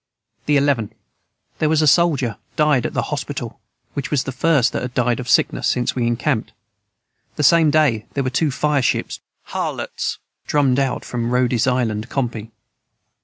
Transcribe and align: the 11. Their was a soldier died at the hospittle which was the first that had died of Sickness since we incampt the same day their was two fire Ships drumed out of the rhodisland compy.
the 0.47 0.57
11. 0.57 0.93
Their 1.59 1.69
was 1.69 1.83
a 1.83 1.85
soldier 1.85 2.37
died 2.55 2.87
at 2.87 2.93
the 2.95 3.03
hospittle 3.13 3.59
which 3.93 4.09
was 4.09 4.23
the 4.23 4.31
first 4.31 4.73
that 4.73 4.81
had 4.81 4.95
died 4.95 5.19
of 5.19 5.29
Sickness 5.29 5.67
since 5.67 5.93
we 5.93 6.09
incampt 6.09 6.53
the 7.35 7.43
same 7.43 7.69
day 7.69 8.07
their 8.15 8.23
was 8.23 8.33
two 8.33 8.49
fire 8.49 8.81
Ships 8.81 9.19
drumed 10.47 10.79
out 10.79 11.05
of 11.05 11.11
the 11.11 11.17
rhodisland 11.19 12.07
compy. 12.07 12.49